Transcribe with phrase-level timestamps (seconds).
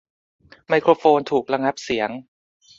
[0.67, 2.09] ไมโครโฟนถูกระงับเสียง